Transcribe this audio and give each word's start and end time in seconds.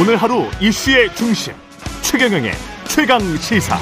오늘 0.00 0.16
하루 0.16 0.46
이슈의 0.62 1.14
중심 1.14 1.52
최경영의 2.00 2.52
최강 2.88 3.20
시사. 3.36 3.76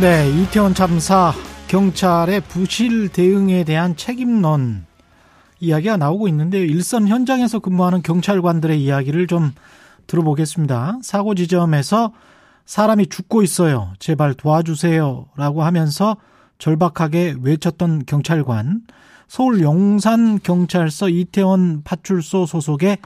네, 0.00 0.30
이태원 0.30 0.74
참사 0.74 1.32
경찰의 1.66 2.42
부실 2.42 3.08
대응에 3.08 3.64
대한 3.64 3.96
책임론 3.96 4.86
이야기가 5.58 5.96
나오고 5.96 6.28
있는데요. 6.28 6.62
일선 6.62 7.08
현장에서 7.08 7.58
근무하는 7.58 8.02
경찰관들의 8.02 8.80
이야기를 8.80 9.26
좀 9.26 9.50
들어보겠습니다. 10.06 11.00
사고 11.02 11.34
지점에서 11.34 12.12
사람이 12.64 13.08
죽고 13.08 13.42
있어요. 13.42 13.92
제발 13.98 14.34
도와주세요라고 14.34 15.64
하면서 15.64 16.16
절박하게 16.58 17.34
외쳤던 17.42 18.04
경찰관. 18.06 18.82
서울 19.26 19.62
용산 19.62 20.38
경찰서 20.40 21.08
이태원 21.08 21.82
파출소 21.82 22.46
소속의 22.46 22.98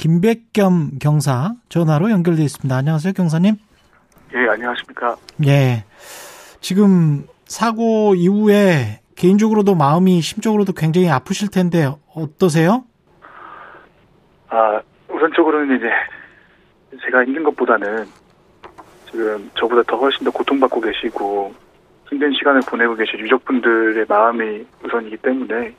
김백겸 0.00 0.98
경사 0.98 1.52
전화로 1.68 2.10
연결돼 2.10 2.42
있습니다. 2.42 2.74
안녕하세요, 2.74 3.12
경사님. 3.12 3.56
예, 4.34 4.48
안녕하십니까. 4.48 5.14
예. 5.46 5.84
지금 6.62 7.26
사고 7.44 8.14
이후에 8.14 9.00
개인적으로도 9.14 9.74
마음이 9.74 10.22
심적으로도 10.22 10.72
굉장히 10.72 11.10
아프실 11.10 11.50
텐데 11.50 11.86
어떠세요? 12.14 12.84
아, 14.48 14.80
우선적으로는 15.10 15.76
이제 15.76 15.90
제가 17.04 17.26
힘든 17.26 17.42
것보다는 17.42 18.06
지금 19.10 19.50
저보다 19.58 19.82
더 19.82 19.98
훨씬 19.98 20.24
더 20.24 20.30
고통받고 20.30 20.80
계시고 20.80 21.52
힘든 22.08 22.32
시간을 22.32 22.62
보내고 22.66 22.96
계신 22.96 23.20
유족분들의 23.20 24.06
마음이 24.08 24.64
우선이기 24.82 25.18
때문에 25.18 25.74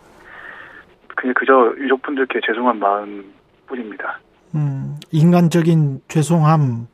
그냥 1.08 1.34
그저 1.34 1.74
유족분들께 1.80 2.42
죄송한 2.46 2.78
마음 2.78 3.41
뿐입니다. 3.72 4.20
음, 4.56 4.98
인간적인 5.12 6.02
죄송함 6.10 6.88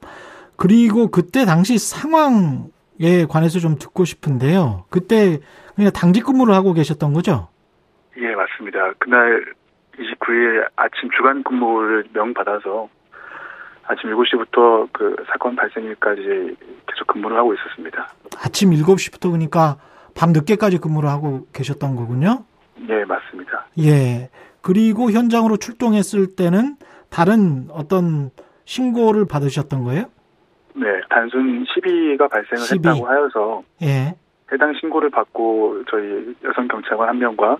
그리고 0.55 1.09
그때 1.09 1.45
당시 1.45 1.77
상황에 1.77 3.25
관해서 3.29 3.59
좀 3.59 3.77
듣고 3.77 4.05
싶은데요. 4.05 4.85
그때 4.89 5.39
그냥 5.75 5.91
당직 5.91 6.25
근무를 6.25 6.53
하고 6.53 6.73
계셨던 6.73 7.13
거죠? 7.13 7.49
예, 8.17 8.33
맞습니다. 8.35 8.93
그날 8.99 9.45
29일 9.97 10.67
아침 10.75 11.09
주간 11.15 11.43
근무를 11.43 12.05
명받아서 12.13 12.89
아침 13.83 14.11
7시부터 14.11 14.89
그 14.91 15.15
사건 15.27 15.55
발생일까지 15.55 16.21
계속 16.87 17.07
근무를 17.07 17.37
하고 17.37 17.53
있었습니다. 17.53 18.11
아침 18.43 18.71
7시부터 18.71 19.31
그러니까 19.31 19.77
밤 20.15 20.31
늦게까지 20.31 20.79
근무를 20.79 21.09
하고 21.09 21.47
계셨던 21.53 21.95
거군요? 21.95 22.43
예, 22.89 23.05
맞습니다. 23.05 23.65
예. 23.79 24.29
그리고 24.71 25.11
현장으로 25.11 25.55
출동했을 25.55 26.35
때는 26.35 26.75
다른 27.09 27.69
어떤 27.71 28.31
신고를 28.65 29.25
받으셨던 29.25 29.85
거예요? 29.85 30.03
네, 30.75 30.87
단순 31.09 31.65
시비가 31.73 32.27
발생을 32.27 32.57
시비. 32.65 32.89
했다고 32.89 33.07
하여서 33.07 33.63
예. 33.81 34.13
해당 34.51 34.73
신고를 34.77 35.09
받고 35.09 35.83
저희 35.89 36.35
여성 36.43 36.67
경찰관 36.67 37.07
한 37.07 37.17
명과 37.17 37.57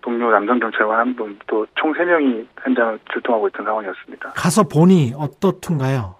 동료 0.00 0.30
남성 0.30 0.60
경찰관 0.60 1.00
한 1.00 1.16
분 1.16 1.36
또 1.48 1.66
총 1.76 1.92
세 1.96 2.04
명이 2.04 2.46
현장을 2.62 3.00
출동하고 3.12 3.48
있던 3.48 3.66
상황이었습니다. 3.66 4.30
가서 4.36 4.62
보니 4.62 5.14
어떻든가요? 5.18 6.14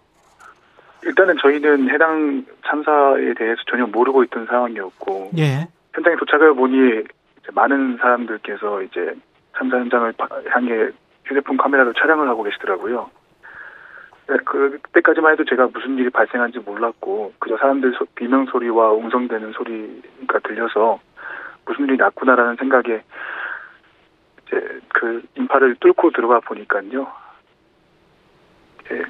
일단은 1.05 1.37
저희는 1.41 1.91
해당 1.91 2.45
참사에 2.67 3.35
대해서 3.39 3.61
전혀 3.71 3.87
모르고 3.87 4.25
있던 4.25 4.47
상황이었고 4.47 5.31
예. 5.39 5.69
현장에 5.95 6.17
도착을 6.17 6.55
보니 6.57 7.05
많은 7.55 7.99
사람들께서 7.99 8.83
이제 8.83 9.15
참사 9.57 9.79
현장을 9.79 10.13
바- 10.13 10.29
향해 10.51 10.91
휴대폰 11.25 11.57
카메라로 11.57 11.93
촬영을 11.95 12.29
하고 12.29 12.43
계시더라고요. 12.43 13.11
네, 14.29 14.37
그때까지만 14.45 15.33
해도 15.33 15.45
제가 15.45 15.69
무슨 15.73 15.97
일이 15.99 16.11
발생한지 16.11 16.59
몰랐고 16.59 17.35
그저 17.39 17.57
사람들 17.57 17.95
소- 17.95 18.07
비명 18.15 18.47
소리와 18.47 18.93
웅성대는 18.93 19.53
소리가 19.53 20.39
들려서 20.41 21.01
무슨 21.65 21.85
일이 21.85 21.97
났구나라는 21.97 22.57
생각에 22.57 23.03
이제 24.47 24.81
그 24.89 25.23
인파를 25.37 25.77
뚫고 25.81 26.11
들어가 26.11 26.41
보니까요. 26.41 27.11
예. 28.91 29.05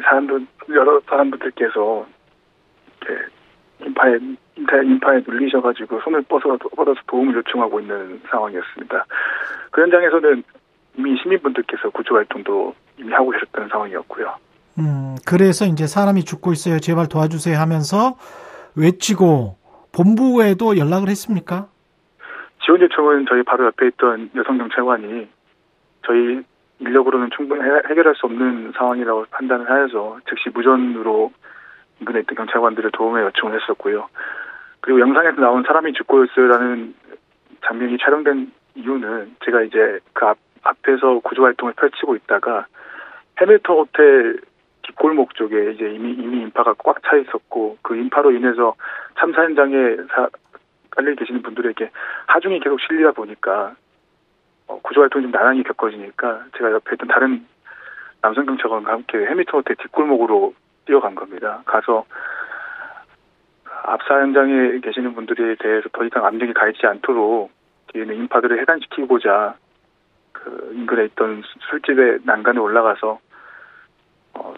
사람들 0.00 0.46
여러 0.70 1.00
사람들께서 1.00 2.06
인파에 4.08 4.82
인파에, 4.84 5.22
눌리셔가지고 5.26 6.00
손을 6.00 6.22
뻗어 6.22 6.56
뻗어서 6.56 7.00
도움을 7.06 7.34
요청하고 7.36 7.80
있는 7.80 8.20
상황이었습니다. 8.30 9.06
그 9.70 9.80
현장에서는 9.82 10.42
이미 10.98 11.16
시민분들께서 11.22 11.90
구조 11.90 12.16
활동도 12.16 12.74
이미 12.98 13.12
하고 13.12 13.30
계셨던 13.30 13.68
상황이었고요. 13.68 14.34
음, 14.78 15.16
그래서 15.26 15.64
이제 15.66 15.86
사람이 15.86 16.24
죽고 16.24 16.52
있어요. 16.52 16.78
제발 16.78 17.08
도와주세요 17.08 17.56
하면서 17.58 18.16
외치고 18.76 19.56
본부에도 19.94 20.76
연락을 20.78 21.08
했습니까? 21.08 21.68
지원 22.64 22.80
요청은 22.80 23.26
저희 23.28 23.42
바로 23.42 23.66
옆에 23.66 23.88
있던 23.88 24.30
여성 24.36 24.58
경찰관이 24.58 25.28
저희 26.06 26.42
인력으로는 26.80 27.30
충분히 27.36 27.62
해- 27.62 27.82
해결할 27.90 28.14
수 28.16 28.26
없는 28.26 28.72
상황이라고 28.76 29.26
판단을 29.30 29.68
하여서 29.70 30.18
즉시 30.28 30.48
무전으로 30.54 31.32
인근에 32.02 32.20
있던 32.20 32.36
경찰관들의 32.36 32.90
도움에 32.92 33.22
요청을 33.22 33.60
했었고요. 33.60 34.08
그리고 34.80 35.00
영상에서 35.00 35.40
나온 35.40 35.62
사람이 35.62 35.92
죽고 35.92 36.24
있어요라는 36.24 36.94
장면이 37.64 37.98
촬영된 37.98 38.52
이유는 38.74 39.36
제가 39.44 39.62
이제 39.62 40.00
그 40.12 40.26
앞, 40.26 40.38
앞에서 40.62 41.20
구조 41.20 41.44
활동을 41.44 41.74
펼치고 41.74 42.16
있다가 42.16 42.66
해밀턴 43.40 43.76
호텔 43.76 44.40
뒷골목 44.82 45.34
쪽에 45.36 45.72
이제 45.72 45.88
이미 45.90 46.12
이미 46.12 46.42
인파가 46.42 46.74
꽉 46.78 47.00
차 47.02 47.16
있었고 47.16 47.78
그 47.82 47.96
인파로 47.96 48.32
인해서 48.32 48.74
참사 49.18 49.42
현장에 49.42 49.96
사, 50.10 50.28
깔려 50.90 51.14
계시는 51.14 51.42
분들에게 51.42 51.90
하중이 52.26 52.58
계속 52.60 52.80
실리다 52.80 53.12
보니까 53.12 53.74
어, 54.66 54.80
구조 54.82 55.00
활동이 55.02 55.22
좀 55.22 55.30
난항이 55.30 55.62
겪어지니까 55.62 56.46
제가 56.58 56.72
옆에 56.72 56.94
있던 56.94 57.08
다른 57.08 57.46
남성 58.20 58.46
경찰관과 58.46 58.92
함께 58.92 59.18
해밀턴 59.18 59.60
호텔 59.60 59.76
뒷골목으로 59.76 60.54
뛰어간 60.84 61.14
겁니다. 61.14 61.62
가서 61.64 62.04
압사 63.84 64.20
현장에 64.20 64.78
계시는 64.80 65.14
분들에 65.14 65.56
대해서 65.56 65.88
더 65.92 66.04
이상 66.04 66.24
압력이 66.24 66.52
가해지지 66.52 66.86
않도록 66.86 67.50
뒤에 67.92 68.02
있는 68.02 68.16
인파들을 68.16 68.60
해단시키고자 68.60 69.54
그 70.32 70.72
인근에 70.74 71.04
있던 71.06 71.42
수- 71.42 71.58
술집의 71.70 72.20
난간에 72.24 72.58
올라가서 72.58 73.18
어, 74.34 74.54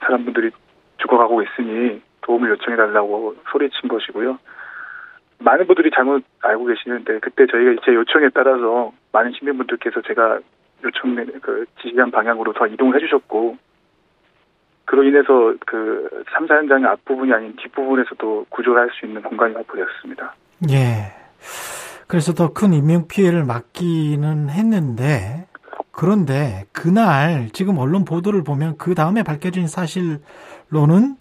사람분들이 0.00 0.50
죽어가고 0.98 1.42
있으니 1.42 2.00
도움을 2.22 2.50
요청해 2.50 2.76
달라고 2.76 3.36
소리친 3.50 3.88
것이고요. 3.88 4.38
많은 5.38 5.66
분들이 5.66 5.90
잘못 5.94 6.24
알고 6.42 6.64
계시는데 6.66 7.18
그때 7.20 7.46
저희가 7.46 7.82
제 7.84 7.94
요청에 7.94 8.30
따라서 8.34 8.92
많은 9.12 9.32
시민분들께서 9.32 10.00
제가 10.02 10.38
요청 10.84 11.14
그 11.42 11.66
지시한 11.82 12.10
방향으로 12.10 12.52
더 12.54 12.66
이동을 12.66 12.96
해주셨고 12.96 13.56
그로 14.86 15.02
인해서 15.04 15.54
그 15.66 16.08
참사 16.32 16.54
현장의 16.56 16.86
앞부분이 16.86 17.32
아닌 17.32 17.54
뒷부분에서도 17.56 18.46
구조를 18.50 18.80
할 18.82 18.90
수 18.98 19.04
있는 19.06 19.20
공간이 19.22 19.54
확보되었습니다. 19.54 20.34
예. 20.70 21.12
그래서 22.06 22.32
더 22.32 22.52
큰 22.54 22.72
인명 22.72 23.08
피해를 23.08 23.44
막기는 23.44 24.48
했는데 24.48 25.46
그런데 25.90 26.64
그날 26.72 27.48
지금 27.52 27.78
언론 27.78 28.04
보도를 28.04 28.44
보면 28.44 28.76
그 28.78 28.94
다음에 28.94 29.22
밝혀진 29.22 29.66
사실로는 29.66 31.16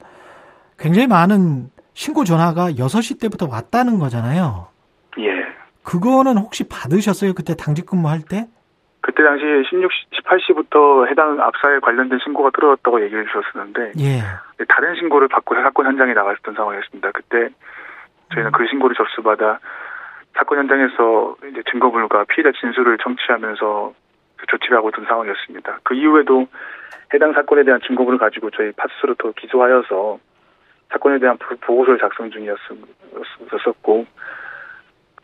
굉장히 0.77 1.07
많은 1.07 1.69
신고 1.93 2.23
전화가 2.23 2.71
6시 2.73 3.19
때부터 3.19 3.47
왔다는 3.49 3.97
거잖아요. 3.99 4.67
예. 5.19 5.23
그거는 5.83 6.37
혹시 6.37 6.65
받으셨어요? 6.67 7.33
그때 7.33 7.55
당직 7.55 7.85
근무할 7.85 8.21
때? 8.21 8.47
그때 9.05 9.21
당시 9.21 9.43
16, 9.69 9.91
18시부터 10.23 11.07
해당 11.07 11.39
압사에 11.39 11.77
관련된 11.79 12.17
신고가 12.23 12.49
들어왔다고 12.49 13.03
얘기를 13.03 13.23
주셨었는데 13.27 13.91
예. 13.99 14.21
다른 14.67 14.95
신고를 14.95 15.27
받고 15.27 15.53
사건 15.53 15.85
현장에 15.85 16.13
나갔었던 16.15 16.55
상황이었습니다. 16.55 17.11
그때 17.11 17.49
저희는 18.33 18.51
그 18.51 18.65
신고를 18.65 18.95
접수받아 18.95 19.59
사건 20.33 20.57
현장에서 20.57 21.35
이제 21.51 21.61
증거물과 21.69 22.25
피해자 22.29 22.51
진술을 22.59 22.97
청취하면서 22.97 23.93
그 24.37 24.45
조치를 24.47 24.75
하고 24.77 24.89
있던 24.89 25.05
상황이었습니다. 25.05 25.79
그 25.83 25.93
이후에도 25.93 26.47
해당 27.13 27.31
사건에 27.33 27.63
대한 27.63 27.79
증거물을 27.85 28.17
가지고 28.17 28.49
저희 28.49 28.71
파출소로 28.71 29.13
더 29.19 29.31
기소하여서 29.33 30.17
사건에 30.89 31.19
대한 31.19 31.37
보- 31.37 31.55
보고서를 31.57 31.99
작성 31.99 32.31
중이었었고 32.31 34.05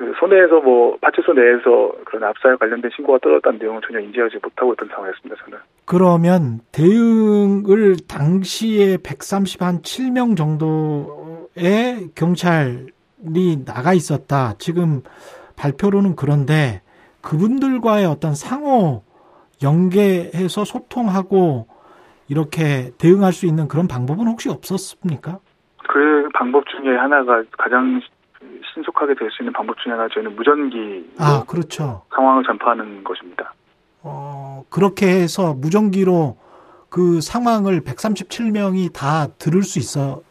그 0.01 0.15
손해에서 0.17 0.59
뭐 0.61 0.97
파출소 0.99 1.33
내에서 1.33 1.91
그런 2.05 2.23
압사에 2.23 2.55
관련된 2.55 2.89
신고가 2.95 3.19
떨어졌다는 3.19 3.59
내용은 3.59 3.81
전혀 3.85 3.99
인지하지 3.99 4.39
못하고 4.41 4.73
있던 4.73 4.89
상황이었습니다. 4.89 5.43
저는. 5.43 5.59
그러면 5.85 6.59
대응을 6.71 7.97
당시에 8.09 8.97
130 8.97 9.61
한 9.61 9.81
7명 9.83 10.35
정도의 10.35 12.09
경찰이 12.15 13.63
나가 13.63 13.93
있었다. 13.93 14.55
지금 14.57 15.03
발표로는 15.55 16.15
그런데 16.15 16.81
그분들과의 17.21 18.07
어떤 18.07 18.33
상호 18.33 19.03
연계해서 19.61 20.65
소통하고 20.65 21.67
이렇게 22.27 22.89
대응할 22.97 23.33
수 23.33 23.45
있는 23.45 23.67
그런 23.67 23.87
방법은 23.87 24.25
혹시 24.25 24.49
없었습니까? 24.49 25.37
그 25.87 26.27
방법 26.33 26.63
중에 26.69 26.95
하나가 26.95 27.43
가장 27.55 28.01
신속하게 28.73 29.15
될 29.15 29.29
수 29.31 29.41
있는 29.43 29.53
방법 29.53 29.77
중에 29.79 29.91
하나 29.93 30.07
저희는 30.13 30.35
무전기 30.35 31.09
아 31.19 31.43
그렇죠. 31.47 32.03
상황을 32.13 32.43
전파하는 32.43 33.03
것입니다. 33.03 33.53
어 34.03 34.63
그렇게 34.69 35.07
해서 35.07 35.53
무전기로 35.53 36.37
그 36.89 37.21
상황을 37.21 37.81
137명이 37.81 38.91
다 38.93 39.27
들을 39.37 39.61
수 39.63 39.79
있어요? 39.79 40.21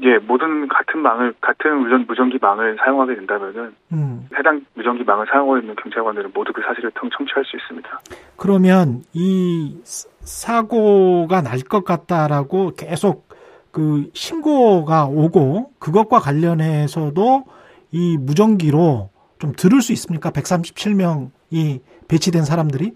예, 0.00 0.16
모든 0.18 0.68
같은 0.68 1.00
망을 1.00 1.34
같은 1.40 1.78
무전 1.80 2.06
무전기 2.06 2.38
망을 2.40 2.76
사용하게 2.78 3.16
된다면은 3.16 3.74
음. 3.92 4.28
해당 4.38 4.64
무전기 4.74 5.02
망을 5.02 5.26
사용하고 5.28 5.58
있는 5.58 5.74
경찰관들은 5.74 6.30
모두 6.32 6.52
그 6.52 6.62
사실을 6.62 6.92
통 6.94 7.10
청취할 7.10 7.44
수 7.44 7.56
있습니다. 7.56 8.00
그러면 8.36 9.02
이 9.12 9.80
사고가 10.20 11.42
날 11.42 11.58
것 11.68 11.84
같다라고 11.84 12.72
계속 12.76 13.27
그 13.70 14.10
신고가 14.14 15.06
오고 15.06 15.72
그것과 15.78 16.18
관련해서도 16.18 17.44
이 17.92 18.16
무전기로 18.18 19.10
좀 19.38 19.52
들을 19.56 19.80
수 19.80 19.92
있습니까? 19.92 20.30
137명이 20.30 21.80
배치된 22.08 22.42
사람들이? 22.44 22.92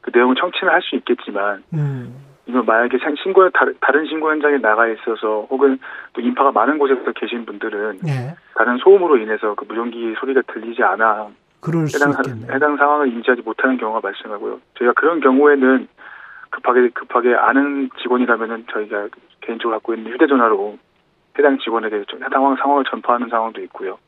그 0.00 0.10
내용은 0.14 0.36
청취는 0.38 0.72
할 0.72 0.80
수 0.82 0.94
있겠지만 0.96 1.64
음. 1.74 2.14
이거 2.46 2.62
만약에 2.62 2.96
신고 3.22 3.50
다른 3.80 4.06
신고 4.06 4.30
현장에 4.30 4.58
나가 4.58 4.86
있어서 4.86 5.46
혹은 5.50 5.78
또 6.12 6.20
인파가 6.20 6.52
많은 6.52 6.78
곳에서 6.78 7.10
계신 7.12 7.44
분들은 7.44 7.98
예. 8.06 8.36
다른 8.54 8.78
소음으로 8.78 9.16
인해서 9.18 9.54
그 9.54 9.64
무전기 9.64 10.14
소리가 10.20 10.42
들리지 10.52 10.80
않아 10.84 11.28
해당. 12.22 12.54
해당 12.54 12.76
상황을 12.76 13.08
인지하지 13.08 13.42
못하는 13.42 13.76
경우가 13.78 13.98
발생하고요. 14.00 14.60
저희가 14.78 14.92
그런 14.94 15.20
경우에는 15.20 15.88
급하게 16.50 16.90
급하게 16.90 17.34
아는 17.34 17.90
직원이라면은 18.00 18.66
저희가 18.72 19.08
개인적으로 19.46 19.76
갖고 19.76 19.94
있는 19.94 20.12
휴대전화로 20.12 20.78
해당 21.38 21.58
직원에게 21.58 22.04
좀 22.08 22.24
해당 22.24 22.56
상황을 22.56 22.84
전파하는 22.90 23.28
상황도 23.28 23.62
있고요. 23.64 23.98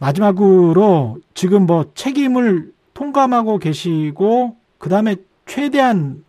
마지막으로 0.00 1.18
지금 1.34 1.66
뭐 1.66 1.86
책임을 1.94 2.72
통감하고 2.94 3.58
계시고 3.58 4.56
그 4.78 4.88
다음에 4.88 5.16
최대한 5.46 6.24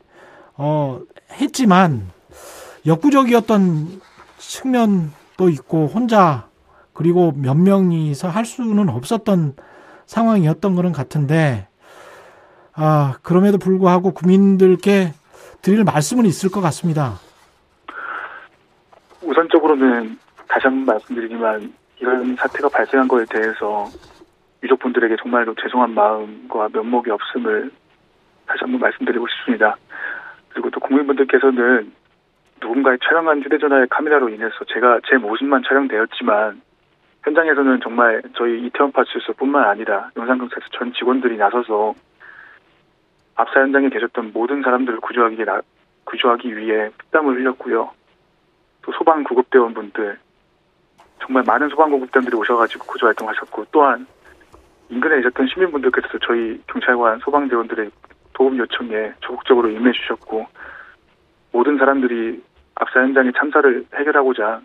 어 0.58 1.02
했지만 1.34 2.10
역부족이었던 2.86 4.02
측면도 4.38 5.50
있고 5.50 5.88
혼자 5.88 6.48
그리고 6.94 7.32
몇 7.36 7.56
명이서 7.56 8.30
할 8.30 8.46
수는 8.46 8.90
없었던 8.90 9.56
상황이었던 10.06 10.76
거는 10.76 10.92
같은데 10.92 11.68
아 12.74 13.16
그럼에도 13.22 13.58
불구하고 13.58 14.12
국민들께 14.12 15.14
드릴 15.62 15.84
말씀은 15.84 16.26
있을 16.26 16.50
것 16.50 16.62
같습니다. 16.62 17.20
우선적으로는 19.72 20.18
다시 20.48 20.68
한번 20.68 20.86
말씀드리지만 20.86 21.74
이런 22.00 22.36
사태가 22.36 22.70
발생한 22.70 23.08
거에 23.08 23.26
대해서 23.30 23.88
유족분들에게 24.64 25.16
정말로 25.22 25.56
죄송한 25.56 25.94
마음과 25.94 26.70
면목이 26.74 27.10
없음을 27.10 27.72
다시 28.46 28.60
한번 28.62 28.82
말씀드리고 28.82 29.28
싶습니다. 29.28 29.78
그리고 30.50 30.70
또 30.70 30.80
국민분들께서는 30.80 31.92
누군가의 32.60 32.98
촬영한 33.04 33.44
휴대전화의 33.44 33.88
카메라로 33.90 34.30
인해서 34.30 34.56
제가 34.74 35.00
제 35.10 35.18
모습만 35.18 35.64
촬영되었지만 35.68 36.62
현장에서는 37.24 37.80
정말 37.82 38.22
저희 38.36 38.66
이태원 38.66 38.92
파출소뿐만 38.92 39.64
아니라 39.64 40.10
영산경찰서 40.18 40.68
전 40.74 40.94
직원들이 40.94 41.38
나서서 41.38 41.96
압사 43.36 43.62
현장에 43.62 43.90
계셨던 43.90 44.32
모든 44.34 44.62
사람들을 44.62 45.00
구조하기, 45.00 45.46
나, 45.46 45.62
구조하기 46.04 46.58
위해 46.58 46.90
피땀을 47.00 47.36
흘렸고요. 47.36 47.92
또 48.84 48.92
소방 48.94 49.24
구급대원분들 49.24 50.20
정말 51.20 51.44
많은 51.46 51.70
소방 51.70 51.92
구급대원들이 51.92 52.36
오셔가지고 52.36 52.86
구조 52.86 53.06
활동하셨고 53.08 53.66
또한 53.72 54.06
인근에 54.90 55.18
계셨던 55.18 55.48
시민분들께서도 55.48 56.20
저희 56.20 56.62
경찰관 56.68 57.20
소방대원들의 57.20 57.92
도움 58.34 58.58
요청에 58.58 59.14
적극적으로 59.22 59.70
임해 59.70 59.92
주셨고 59.92 60.48
모든 61.52 61.78
사람들이 61.78 62.44
압사 62.76 63.02
현장의 63.02 63.34
참사를 63.38 63.86
해결하고자 63.94 64.62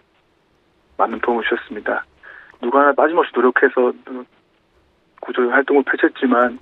많은 0.96 1.20
도움을 1.20 1.44
주셨습니다. 1.44 2.04
누구 2.60 2.78
하나 2.78 2.92
빠짐없이 2.92 3.32
노력해서 3.34 3.92
구조 5.20 5.50
활동을 5.50 5.82
펼쳤지만 5.82 6.58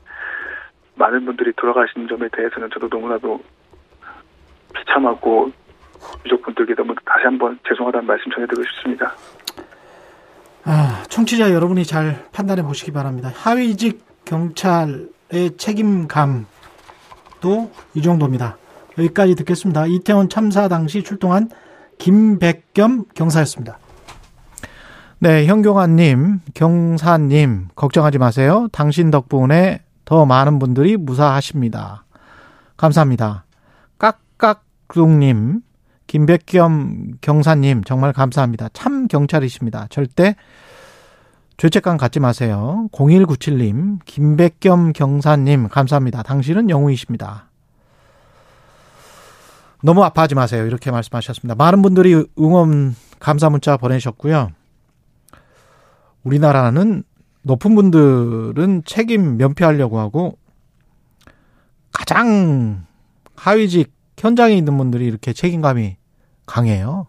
많은 0.96 1.24
분들이 1.24 1.52
돌아가신 1.52 2.08
점에 2.08 2.28
대해서는 2.32 2.70
저도 2.70 2.88
너무나도 2.88 3.40
비참하고 4.74 5.52
유족분들께 6.24 6.74
너무 6.74 6.94
다시 7.04 7.24
한번 7.24 7.58
죄송하다는 7.68 8.06
말씀 8.06 8.30
전해드리고 8.32 8.64
싶습니다. 8.64 9.14
아, 10.64 11.02
청취자 11.08 11.52
여러분이 11.52 11.84
잘 11.84 12.24
판단해 12.32 12.62
보시기 12.62 12.92
바랍니다. 12.92 13.30
하위직 13.34 14.04
경찰의 14.24 15.56
책임감도 15.58 16.46
이 17.94 18.02
정도입니다. 18.02 18.56
여기까지 18.98 19.34
듣겠습니다. 19.34 19.86
이태원 19.86 20.28
참사 20.28 20.68
당시 20.68 21.02
출동한 21.02 21.50
김백겸 21.98 23.04
경사였습니다. 23.14 23.78
네, 25.18 25.46
현경환님, 25.46 26.40
경사님, 26.54 27.68
걱정하지 27.74 28.18
마세요. 28.18 28.68
당신 28.72 29.10
덕분에 29.10 29.82
더 30.04 30.26
많은 30.26 30.58
분들이 30.58 30.96
무사하십니다. 30.96 32.04
감사합니다. 32.76 33.44
깍깍둥님, 33.98 35.60
김백겸 36.06 37.18
경사님, 37.20 37.84
정말 37.84 38.12
감사합니다. 38.12 38.68
참 38.72 39.08
경찰이십니다. 39.08 39.86
절대 39.90 40.36
죄책감 41.56 41.96
갖지 41.96 42.20
마세요. 42.20 42.88
0197님, 42.92 44.00
김백겸 44.04 44.92
경사님, 44.92 45.68
감사합니다. 45.68 46.22
당신은 46.22 46.70
영웅이십니다. 46.70 47.50
너무 49.82 50.02
아파하지 50.02 50.34
마세요. 50.34 50.66
이렇게 50.66 50.90
말씀하셨습니다. 50.90 51.54
많은 51.54 51.82
분들이 51.82 52.24
응원 52.38 52.96
감사 53.20 53.50
문자 53.50 53.76
보내셨고요. 53.76 54.50
우리나라는 56.24 57.04
높은 57.42 57.74
분들은 57.74 58.82
책임 58.86 59.36
면피하려고 59.36 59.98
하고 59.98 60.38
가장 61.92 62.86
하위직 63.36 63.92
현장에 64.18 64.56
있는 64.56 64.78
분들이 64.78 65.04
이렇게 65.04 65.32
책임감이 65.32 65.96
강해요. 66.46 67.06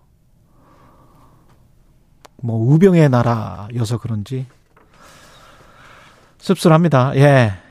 뭐 2.37 2.57
우병의 2.73 3.09
나라여서 3.09 3.97
그런지 3.97 4.45
씁쓸합니다. 6.37 7.15
예. 7.15 7.65